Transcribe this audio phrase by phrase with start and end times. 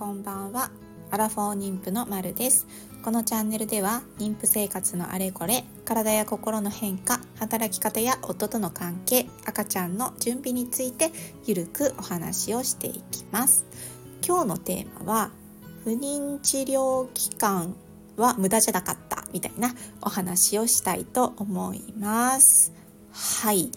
[0.00, 0.70] こんばんは。
[1.10, 2.66] アラフォー妊婦のまるです。
[3.04, 11.10] このチャンネルでは妊婦生活のあれこれ体や心の変化働き方や夫との関係赤ちゃんの準備について
[11.44, 13.66] ゆるくお話をしていきます。
[14.26, 15.30] 今日のテーマは
[15.84, 17.76] 不妊治療期間
[18.16, 22.72] は無駄じゃなかったみたいなお話をしたいと思います。
[23.12, 23.70] はい。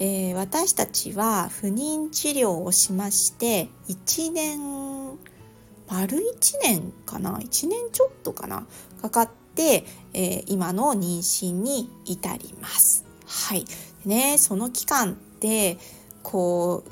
[0.00, 4.89] えー、私たちは不妊治療をしまして1年
[5.90, 6.20] 丸1
[6.62, 8.66] 年かな？1年ちょっとかな？
[9.02, 13.04] かかって、えー、今の妊娠に至ります。
[13.26, 13.64] はい。
[14.04, 15.78] ね、その期間って
[16.22, 16.84] こ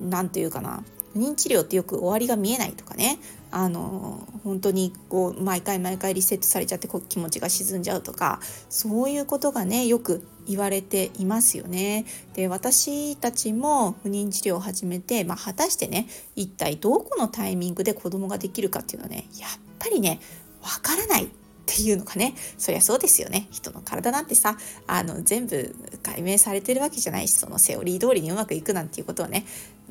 [0.00, 0.82] う何て言うかな？
[1.12, 3.18] 不妊治療ってよく終わりが見えないとかね。
[3.50, 12.04] あの本当にこう毎回毎回リセットされちゃってこう気持ちが沈んじゃうとかそういうことがねよく言われていますよね。
[12.34, 20.20] で私たちも不妊治療を始めて、まあ、果たしてね一体どこのタイミングで子供ができるかっていうのはねやっぱりね
[20.62, 21.28] わからないっ
[21.66, 23.48] ていうのがねそりゃそうですよね。
[23.50, 29.44] 人の体なんてさあの全部解明されてるわけじゃないしそのセオリー通りにうまくいくなんていうことはね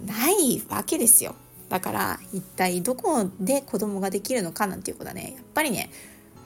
[0.06, 1.36] ないわけですよ。
[1.70, 5.90] だから一体どこで子供ができるのかなんていうことはねやっぱりね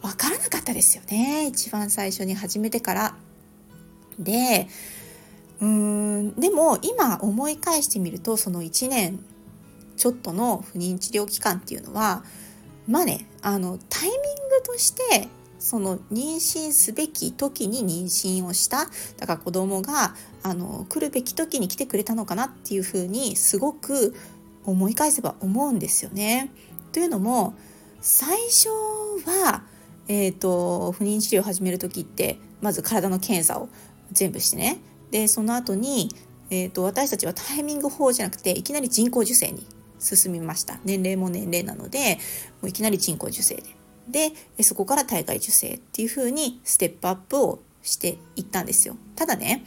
[0.02, 1.48] 分からなかったですよね。
[1.48, 3.16] 一番最初に始めてから。
[4.20, 4.68] で
[5.62, 9.24] うーんでも今思い返してみるとその1年
[9.98, 12.24] ちょっとの不妊治療期間っていうのは
[12.88, 14.22] まあねあのタイミング
[14.64, 15.28] として
[15.60, 18.86] その妊娠すべき時に妊娠をした
[19.18, 24.16] だから子供があの来るべき時に来てくれたのかなっていうふうにすごく
[24.66, 26.52] 思い返せば思うんですよね。
[26.92, 27.56] というのも
[28.02, 28.70] 最初
[29.26, 29.64] は、
[30.08, 33.70] えーと、不妊治療を始める時ってまず体の検査を
[34.12, 34.80] 全部してね。
[35.12, 36.10] でその後に、
[36.50, 39.66] えーと私たちはタイミング法じゃなくていきなり人工授精に
[40.00, 40.80] 進みました。
[40.84, 42.18] 年齢も年齢なので
[42.62, 44.34] もういきなり人工授精で。
[44.58, 48.96] でそこから体外受精っていう風にステップアップをしていったんですよ。
[49.16, 49.64] ただね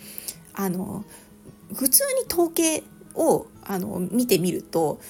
[0.54, 1.04] あの
[1.74, 2.82] 普通に統計
[3.14, 5.00] をあの見てみると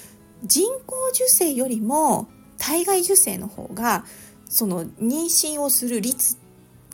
[0.44, 2.28] 人工授精よりも
[2.58, 4.04] 体外受精の方が
[4.48, 6.36] その妊娠をする率っ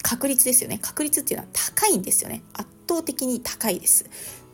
[0.02, 0.78] 確率ですよね。
[0.80, 2.42] 確率っていうのは高いんですよね。
[2.52, 4.08] 圧倒的に高いです。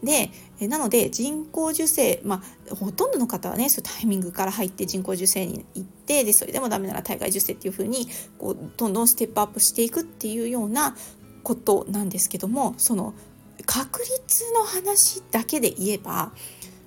[0.05, 0.31] で
[0.69, 8.07] なので人工授精、まあ、ほとんどの方はねそうタイミングから入って人工授精に行ってでそれでもダメなら体外受精っていう風に
[8.39, 10.95] こうどんどんステップアップしていくっていうような
[11.43, 13.15] ことなんですけどもその
[13.67, 16.33] 確率の話だけで言えば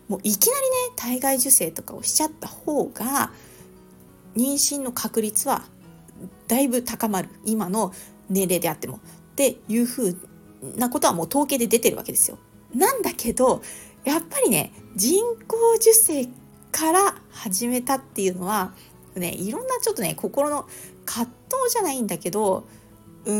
[0.07, 3.31] もういきなりね体外受精とかをしちゃった方が
[4.35, 5.63] 妊娠の確率は
[6.47, 7.29] だいぶ高まる。
[7.45, 7.93] 今の
[8.29, 8.99] 年齢であってもっ
[9.35, 10.17] ていうふう
[10.77, 12.37] なことはもう統計で出てるわけですよ。
[12.73, 13.61] なんだけど
[14.03, 16.27] やっぱりね人工授精
[16.71, 18.73] から始めたっていうのは
[19.15, 20.65] ねいろんなちょっとね心の
[21.05, 22.65] 葛藤じゃないんだけど
[23.25, 23.33] うー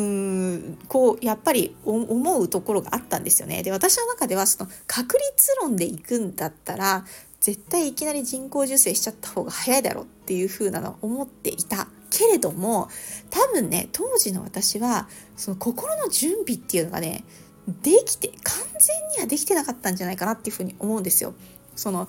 [0.74, 3.64] んこうやっぱり思うところがあったんですよね。
[3.64, 7.06] で私の中ではその確率論でいくんだったら
[7.40, 12.90] 絶対いきなり人工授精しちゃった方が早いだろうっていう風なのは思っていたけれども
[13.30, 17.24] 多分ね当時の私はその心の準備っていうのがね
[17.68, 21.34] できて完全にはできてなかったんじゃないかなっていうふうに思うんですよ。
[21.76, 22.08] その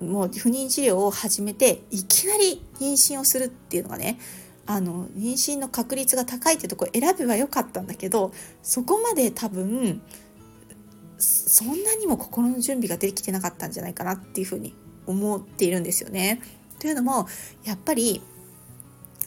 [0.00, 4.18] もう不妊治療を始めていきなり妊娠をするっていうのがね
[4.66, 8.32] あの妊娠の確率が高いっていうとこ選べばよかったんだけど
[8.62, 10.02] そこまで多分
[11.18, 14.74] そんなにも心の準備ができてなかったんじゃないかなっていうふうに
[15.06, 16.42] 思っているんですよね。
[16.78, 17.26] というのも
[17.64, 18.20] やっぱり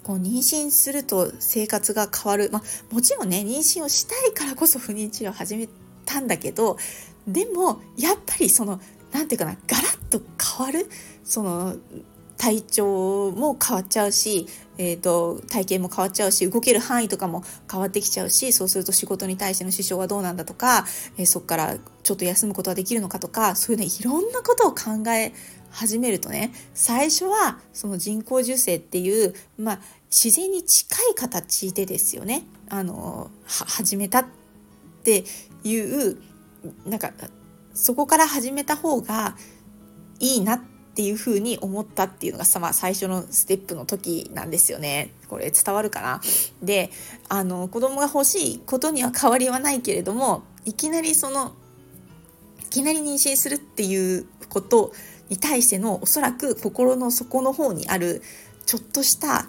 [0.10, 5.70] こう妊娠すると生活が変わる、まあ、もちろんね妊娠をしたいからこそ不妊治療を始め
[6.04, 6.78] たんだけど
[7.28, 8.82] でもやっぱりその
[9.12, 10.20] 何て言うかなガラッと
[10.58, 10.90] 変わる
[11.24, 11.76] その
[12.40, 14.48] 体調も変わっちゃうし、
[14.80, 20.86] えーと、体型も変わっちゃうし動ける範囲とかも変わってきちゃうしそうすると仕事に対しての支障はどうなんだとか、
[21.18, 25.34] えー、そこからちょっと休むことはできるのかとかそういうねいろんなことを考え
[25.70, 29.80] 始めるとね最初はその人工授精っていう、まあ、
[30.10, 34.26] 自然に近い形でですよねあの始めたっ
[35.04, 35.24] て
[35.64, 36.18] いう
[36.86, 37.12] なんか
[37.74, 39.36] そこから始めた方が
[40.20, 40.62] いいなっ
[40.96, 45.14] ていうふうに思ったっていうのがさ、まあ、最初のステップの時なんですよね。
[45.30, 46.22] これ伝わるかな？
[46.62, 46.90] で
[47.30, 51.54] あの子供が欲しいことには変わりはないけれどもいきなりその
[52.60, 54.92] いきなり妊娠するっていうこと
[55.30, 58.22] に対してのおそらく心の底の方にある
[58.66, 59.46] ちょっとした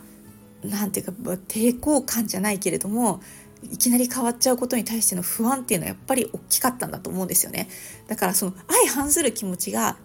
[0.65, 3.21] 何て言うか抵抗感じゃないけれども
[3.62, 7.69] いきなり変わっちゃうことに対しての不安っていうのはやっぱり大きかったんだと思うんですよね
[8.09, 9.97] だからその相反する気持ちが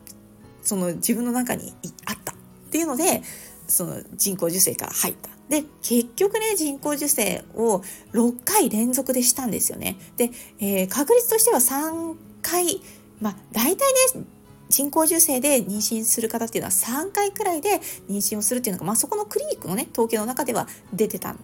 [0.61, 1.73] その自分の中に
[2.05, 2.35] あったっ
[2.71, 3.21] ていうので
[3.67, 5.29] その人工授精から入った。
[5.49, 9.95] で結局ね人工授精を6回連続でしたんですよね。
[10.17, 12.81] で、えー、確率としては3回
[13.21, 14.25] まあ大体ね
[14.69, 17.79] 人工授精で妊娠する方っていうのは3回くらいで
[18.09, 21.35] 妊娠をするっていうのが、まあ、そこのクリニックのね統計の中では出てた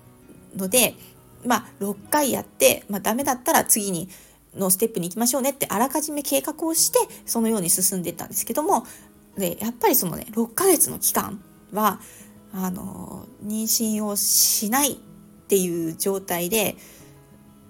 [0.56, 0.96] ので、
[1.46, 4.10] まあ、6回やって、まあ、ダメだったら次に
[4.56, 8.86] のステップに行きましょうねってあらかじめ計画をしてそのように進んでいったんですけども
[9.38, 11.42] でやっぱりそのね6ヶ月の期間
[11.72, 12.00] は
[12.54, 14.98] あの妊娠をしないっ
[15.48, 16.76] ていう状態で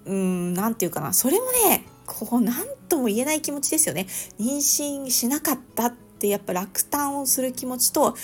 [0.06, 4.06] うん何て言うかなそれもねこう何とも言えない気持ちですよね
[4.38, 8.14] 妊娠しなかったってやっぱ落胆をする気持ちと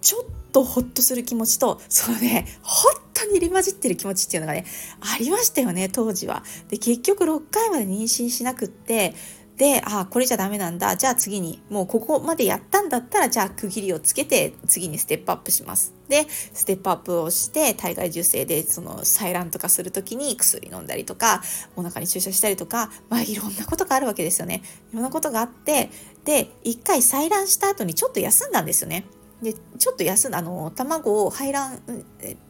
[0.00, 4.64] ちょっとホッとする気持ちとそのね本当に入り混じってる気持ちっていうのがね
[5.00, 6.44] ありましたよね当時は。
[6.68, 9.14] で結局6回まで妊娠しなくって
[9.56, 10.96] で、あ、これじゃダメなんだ。
[10.96, 15.94] じゃあ次に、もうここまでやったんだったら、じゃあ区切りをつけて、次にステップアップします。
[16.08, 21.42] で、ステップアップをして、体外受精で、その、採卵とかするときに薬飲んだりとか、
[21.76, 24.62] お腹に注射したりとか、まあいろんなことがあるわけですよね。
[24.90, 25.90] いろんなことがあって、
[26.24, 29.04] で、一回採卵した後にちょっと休んだんですよね。
[29.42, 31.80] でちょっと休んだあの卵を排卵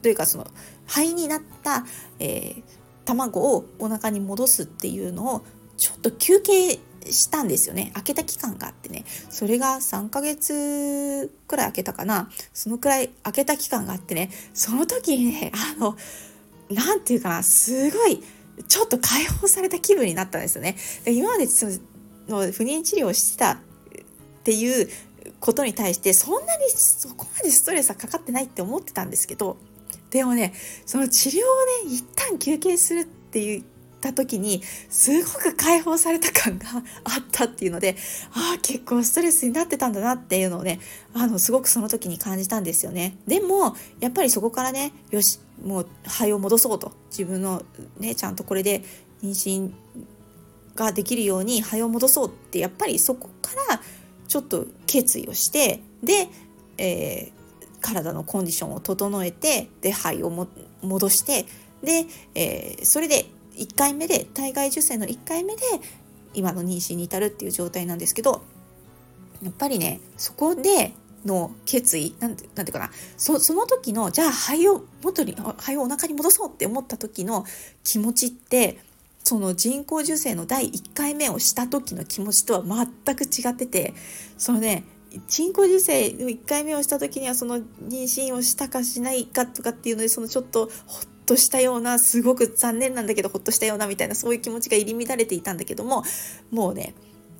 [0.02, 0.46] というかその
[0.86, 1.86] 肺になった、
[2.18, 2.62] えー、
[3.06, 5.42] 卵をお腹に戻すっていうのを
[5.78, 6.78] ちょっと休憩
[7.10, 7.90] したんですよね。
[7.94, 9.04] 開けた期間があってね。
[9.30, 12.30] それが3ヶ月くらい開けたかな。
[12.52, 14.30] そのくらい開けた期間があってね。
[14.54, 15.96] その時にねあの
[16.70, 18.22] 何て言うかなすごい
[18.68, 20.76] ちょっと解放された気分になったんですよね。
[21.04, 21.66] で今までそ
[22.28, 23.58] の不妊治療をしてたっ
[24.44, 24.88] ていう
[25.40, 29.56] ことに対してそんなにそこまでストレスはかかってないって思ってたんですけど
[30.10, 30.52] でもね
[30.86, 33.64] その治療をね一旦休憩するっていう
[34.02, 36.66] た時にすごく解放された感が
[37.04, 37.96] あったっていうので
[38.34, 40.80] ああ結構ストレスになってたんだなっていうのをね
[41.14, 43.16] あのすごくその時に感じたんですよね。
[43.26, 46.92] でもやっぱりそこからねよしもう肺を戻そうと。
[47.10, 47.62] 自分の
[47.98, 48.82] ねちゃんとこれで
[49.22, 49.72] 妊娠
[50.74, 53.80] ができるように肺を戻そうってやっぱりそこから
[54.28, 56.28] ちょっと決意をしてで、
[56.78, 60.48] えー、体のコンディションを整えてで肺を
[60.82, 61.46] 戻して
[61.82, 63.26] で、えー、それで
[63.56, 65.62] 1回目で体外受精の1回目で
[66.34, 68.42] 今の妊娠に至るっていう状態なんですけど
[69.42, 70.92] やっぱりねそこで
[71.24, 77.44] の決意なんてなんていうかなそその時のじゃあ肺を元に肺をお腹に戻そうって思った時の
[77.84, 78.78] 気持ちって
[79.22, 83.94] その人工授精の第1回目をした時の気持ちとは全く違ってて
[84.36, 84.84] そのね
[85.28, 87.64] 人工授精の1回目をした時にはその妊
[88.04, 96.02] 娠をしたかしないかとかっていうのでそのちょっとほっとしたようなすごく残念なんだけどほっとしたようなみたいなそういう気持ちが入り乱れていたんだけども
[96.50, 96.94] もうね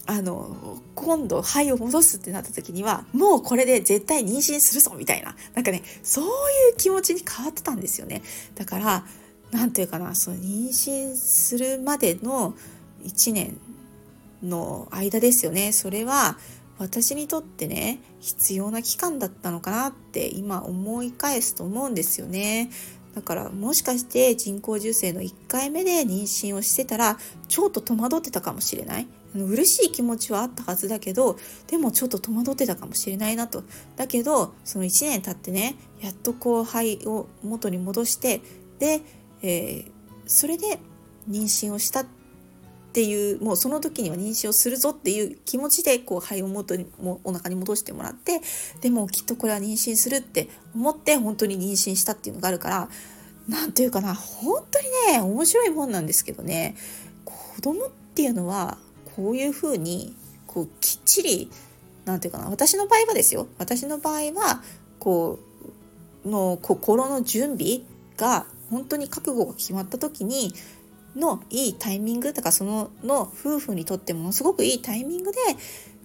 [0.06, 6.28] あの今度肺を戻すってなった時にはもうこれで絶対妊娠するぞみたいななんかねそうい
[6.72, 8.22] う気持ちに変わってたんですよね。
[8.56, 9.04] だから
[9.52, 12.54] 何て言うかなその妊娠するまでの
[13.04, 13.58] 1年
[14.42, 15.72] の間ですよね。
[15.72, 16.36] それは
[16.78, 22.70] 私にとってね必要な期間だったのかなって今思い返すと思うんですよね。
[23.14, 27.18] だからもしかして人工授精の1回目で妊娠をしてたら
[27.48, 29.06] ちょっと戸惑ってたかもしれない。
[29.34, 33.64] 嬉しい気持ちはあったはずだけどでもちょっと戸惑ってたかもしれないなと。
[33.96, 38.40] だけどその1年経ってねやっとこう肺を元に戻して
[38.78, 39.00] で、
[39.42, 39.90] えー、
[40.26, 40.78] それで
[41.30, 42.06] 妊娠をしたっ
[42.92, 48.42] っていうもうその時には妊娠をするぞっていう気持ちでこう肺を元にもお腹に戻してもらって
[48.82, 52.88] でもきっとこれは妊娠するって思って本当に妊娠したっていうのがあるから
[53.48, 54.84] 何て言うかな本当に
[55.14, 56.76] ね面白いもんなんですけどね
[57.24, 58.76] 子供っていうのは
[59.16, 60.14] こういうふうに
[60.46, 61.50] こうきっちり
[62.04, 64.62] 何て言うかな私の場合はですよ私の場合は
[64.98, 65.38] こ
[66.26, 67.80] うの心の準備
[68.18, 70.52] が本当に覚悟が決まった時に
[71.16, 75.38] のいいタイミングとかそのの夫婦にとってものすごくいいタイミングで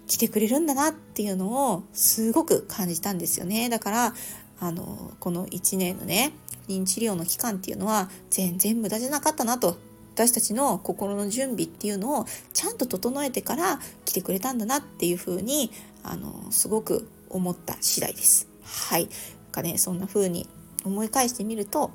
[0.07, 4.13] 来てくれるんだなっていうのをすごく感じたんですよねだから
[4.59, 6.31] あのこの1年のね
[6.67, 9.77] 不妊治療の期間っていうのは全然無駄じゃなかったなと
[10.13, 15.71] 私たちの心の準備っていうのをちゃんと整えてから来てくれたんだなっていうふうに
[16.03, 18.47] あのすごく思った次第です。
[18.63, 19.09] はい。
[19.51, 20.47] かねそんな風に
[20.83, 21.91] 思い返してみると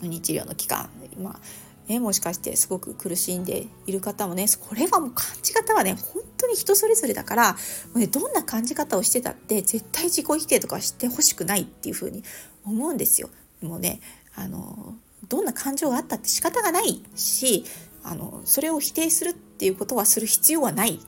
[0.00, 1.40] 不妊治療の期間今
[1.88, 7.58] ね、もしかしてすごく苦しんでいる方もねこれはもう感じ方はね本当に人それぞれだからも
[7.96, 12.22] う、ね、どんな感じ方をしてたって絶対自己否定とかしてほしくないっていうふうに
[12.64, 13.28] 思うんですよ。
[13.60, 14.00] もうね
[14.34, 14.94] あの
[15.28, 17.64] どんな感情があったって仕方がないし
[18.02, 21.00] あのそれを否定するっていうことはする必要はない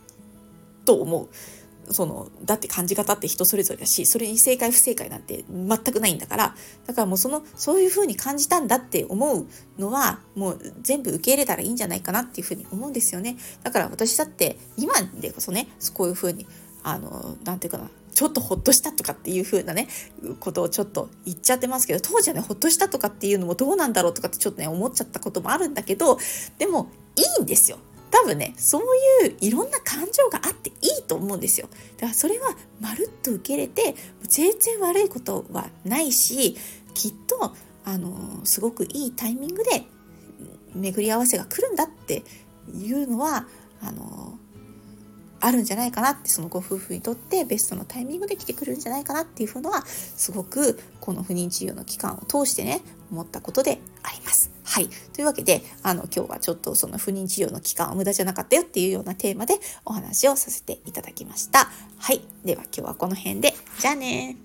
[0.85, 1.29] と思う。
[1.91, 6.55] そのだって感じ方って人それぞれだしそれに正解不正解なんて全くないんだから
[6.87, 9.47] だからもうそのそういうふうに感じたんだって思う
[9.79, 13.37] のはもう全部受け入れたらいいんじゃないかなっていうふうに思うんですよね。
[13.63, 16.47] だから私だって今でこそねこういうふうに
[16.83, 19.89] あのなんていうかなちょっとほっとしたとかっていう風なね
[20.41, 26.19] ことをちょっと言っちゃってますけど当時はねほっとしたとかっていうのもどうなんだろうとかってちょっとね思っちゃったこともあるんだけど
[26.59, 27.79] でもいいんですよ。
[28.17, 28.83] 多分ねそう
[29.27, 31.69] いういろんな感情があっていいと思うんですよ
[31.99, 36.57] だからそれはまるっと受け入れて全然悪いことはないし
[36.95, 37.55] きっと
[37.85, 39.85] あのすごくいいタイミングで
[40.75, 42.23] 巡り合わせが来るんだって
[42.75, 43.47] いうのは
[43.83, 44.39] あの
[45.39, 52.81] あるんじゃないかなってそのご夫婦にとってベストのタイミングで来てくるんじゃないかなっていうのはすごくこの不妊治療の期間を通してね
[53.11, 53.79] 思ったことで。
[54.77, 54.91] はい。
[55.15, 59.55] というわけで、あの、今日はちょっとその不妊治療の期間は無駄じゃなかったよっていうようなテーマで
[59.87, 61.71] お話をさせていただきました。
[61.97, 62.21] はい。
[62.45, 64.37] では今日はこの辺で、じゃあね